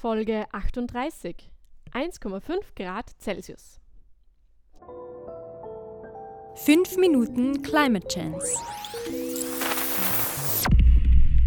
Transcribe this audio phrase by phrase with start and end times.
[0.00, 1.52] Folge 38.
[1.92, 3.78] 1,5 Grad Celsius.
[6.54, 8.56] 5 Minuten Climate Chance.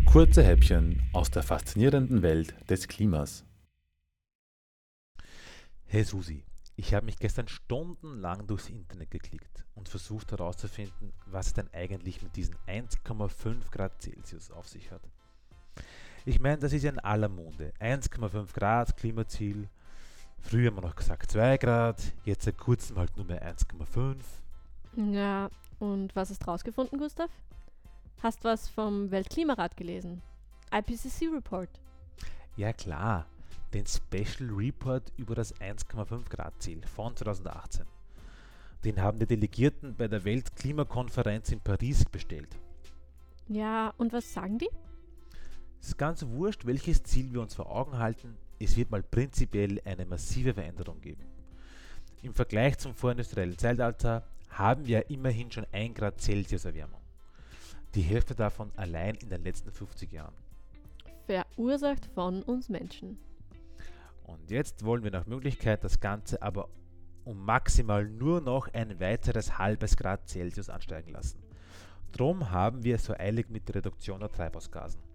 [0.05, 3.43] Kurze Häppchen aus der faszinierenden Welt des Klimas.
[5.85, 6.45] Hey Susi,
[6.75, 12.21] ich habe mich gestern stundenlang durchs Internet geklickt und versucht herauszufinden, was es denn eigentlich
[12.21, 15.01] mit diesen 1,5 Grad Celsius auf sich hat.
[16.25, 17.73] Ich meine, das ist ja in aller Munde.
[17.81, 19.67] 1,5 Grad Klimaziel.
[20.39, 24.15] Früher haben wir noch gesagt 2 Grad, jetzt seit kurzem halt nur mehr 1,5.
[25.13, 27.29] Ja, und was hast du rausgefunden, Gustav?
[28.21, 30.21] Hast was vom Weltklimarat gelesen?
[30.71, 31.69] IPCC Report.
[32.55, 33.25] Ja klar,
[33.73, 37.85] den Special Report über das 1,5 Grad Ziel von 2018.
[38.85, 42.57] Den haben die Delegierten bei der Weltklimakonferenz in Paris bestellt.
[43.47, 44.69] Ja, und was sagen die?
[45.83, 49.81] Es ist ganz wurscht, welches Ziel wir uns vor Augen halten, es wird mal prinzipiell
[49.83, 51.25] eine massive Veränderung geben.
[52.21, 57.01] Im Vergleich zum vorindustriellen Zeitalter haben wir immerhin schon 1 Grad Celsius Erwärmung.
[57.95, 60.33] Die Hälfte davon allein in den letzten 50 Jahren.
[61.25, 63.17] Verursacht von uns Menschen.
[64.23, 66.69] Und jetzt wollen wir nach Möglichkeit das Ganze aber
[67.25, 71.43] um maximal nur noch ein weiteres halbes Grad Celsius ansteigen lassen.
[72.13, 75.12] Drum haben wir es so eilig mit der Reduktion der Treibhausgasen.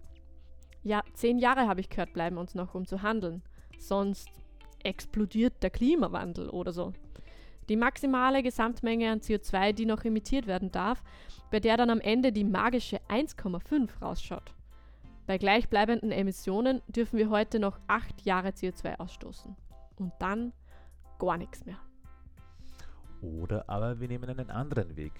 [0.83, 3.41] Ja, zehn Jahre habe ich gehört, bleiben uns noch, um zu handeln.
[3.77, 4.29] Sonst
[4.83, 6.93] explodiert der Klimawandel oder so.
[7.67, 11.03] Die maximale Gesamtmenge an CO2, die noch emittiert werden darf,
[11.51, 14.55] bei der dann am Ende die magische 1,5 rausschaut.
[15.27, 19.55] Bei gleichbleibenden Emissionen dürfen wir heute noch acht Jahre CO2 ausstoßen.
[19.97, 20.53] Und dann
[21.19, 21.77] gar nichts mehr.
[23.21, 25.11] Oder aber wir nehmen einen anderen Weg.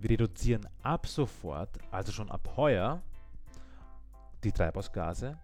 [0.00, 3.02] Wir reduzieren ab sofort, also schon ab heuer,
[4.44, 5.38] die Treibhausgase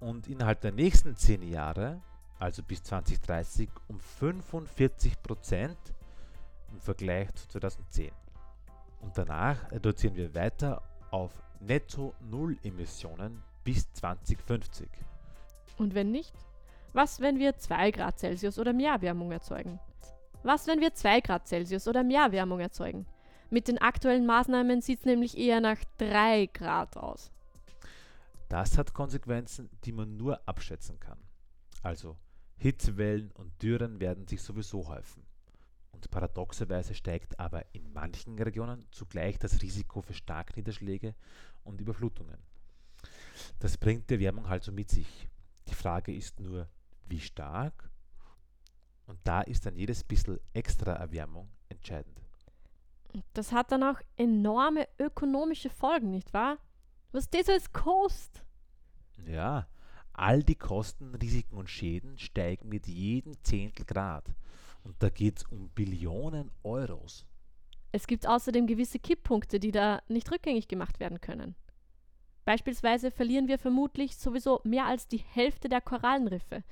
[0.00, 2.00] und innerhalb der nächsten zehn Jahre,
[2.38, 5.78] also bis 2030, um 45 Prozent
[6.72, 8.10] im Vergleich zu 2010.
[9.00, 14.88] Und danach reduzieren wir weiter auf netto Null Emissionen bis 2050.
[15.78, 16.34] Und wenn nicht?
[16.92, 19.78] Was, wenn wir 2 Grad Celsius oder mehr Wärmung erzeugen?
[20.42, 23.06] Was, wenn wir 2 Grad Celsius oder mehr Wärmung erzeugen?
[23.50, 27.30] Mit den aktuellen Maßnahmen sieht es nämlich eher nach 3 Grad aus.
[28.48, 31.18] Das hat Konsequenzen, die man nur abschätzen kann.
[31.82, 32.16] Also
[32.56, 35.24] Hitzewellen und Dürren werden sich sowieso häufen.
[35.92, 41.14] Und paradoxerweise steigt aber in manchen Regionen zugleich das Risiko für Starkniederschläge
[41.64, 42.38] und Überflutungen.
[43.58, 45.28] Das bringt die Erwärmung halt so mit sich.
[45.68, 46.68] Die Frage ist nur,
[47.06, 47.90] wie stark?
[49.06, 52.20] Und da ist dann jedes bisschen extra Erwärmung entscheidend.
[53.32, 56.58] Das hat dann auch enorme ökonomische Folgen, nicht wahr?
[57.12, 58.44] Was das alles kostet.
[59.26, 59.66] Ja,
[60.12, 64.34] all die Kosten, Risiken und Schäden steigen mit jedem Zehntel Grad.
[64.82, 67.26] Und da geht es um Billionen Euros.
[67.92, 71.54] Es gibt außerdem gewisse Kipppunkte, die da nicht rückgängig gemacht werden können.
[72.44, 76.62] Beispielsweise verlieren wir vermutlich sowieso mehr als die Hälfte der Korallenriffe,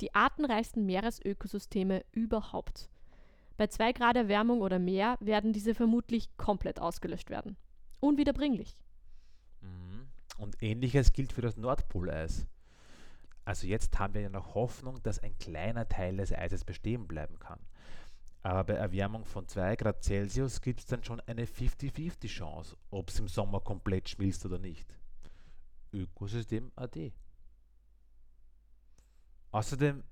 [0.00, 2.90] die artenreichsten Meeresökosysteme überhaupt.
[3.56, 7.56] Bei 2 Grad Erwärmung oder mehr werden diese vermutlich komplett ausgelöscht werden.
[8.00, 8.76] Unwiederbringlich.
[10.42, 12.48] Und ähnliches gilt für das Nordpoleis.
[13.44, 17.38] Also jetzt haben wir ja noch Hoffnung, dass ein kleiner Teil des Eises bestehen bleiben
[17.38, 17.60] kann.
[18.42, 23.10] Aber bei Erwärmung von 2 Grad Celsius gibt es dann schon eine 50-50 Chance, ob
[23.10, 24.98] es im Sommer komplett schmilzt oder nicht.
[25.92, 27.12] Ökosystem AD.
[29.52, 30.02] Außerdem,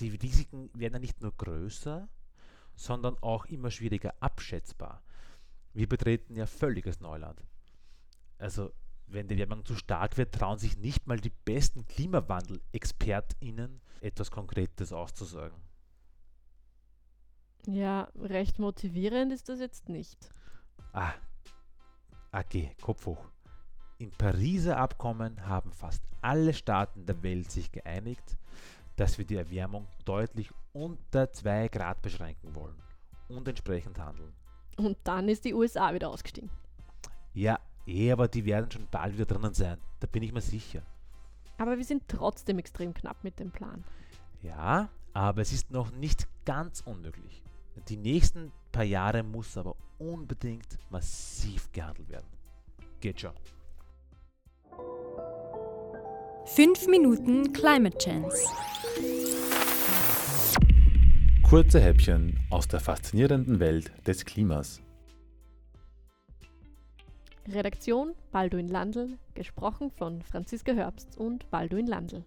[0.00, 2.08] die Risiken werden ja nicht nur größer,
[2.74, 5.02] sondern auch immer schwieriger abschätzbar.
[5.74, 7.44] Wir betreten ja völliges Neuland.
[8.38, 8.72] Also
[9.06, 14.92] wenn die Wärmung zu stark wird, trauen sich nicht mal die besten Klimawandel-ExpertInnen etwas Konkretes
[14.92, 15.56] auszusagen.
[17.66, 20.30] Ja, recht motivierend ist das jetzt nicht.
[20.92, 21.14] Ah,
[22.32, 23.24] okay, Kopf hoch.
[23.98, 28.36] Im Pariser Abkommen haben fast alle Staaten der Welt sich geeinigt,
[28.96, 32.76] dass wir die Erwärmung deutlich unter 2 Grad beschränken wollen
[33.28, 34.34] und entsprechend handeln.
[34.76, 36.50] Und dann ist die USA wieder ausgestiegen.
[37.32, 39.78] Ja, Eh, aber die werden schon bald wieder drinnen sein.
[40.00, 40.82] Da bin ich mir sicher.
[41.58, 43.84] Aber wir sind trotzdem extrem knapp mit dem Plan.
[44.42, 47.42] Ja, aber es ist noch nicht ganz unmöglich.
[47.88, 52.26] Die nächsten paar Jahre muss aber unbedingt massiv gehandelt werden.
[53.00, 53.32] Geht schon.
[56.46, 58.44] 5 Minuten Climate Chance.
[61.42, 64.80] Kurze Häppchen aus der faszinierenden Welt des Klimas.
[67.46, 72.24] Redaktion Balduin Landl, gesprochen von Franziska Herbst und Balduin Landl.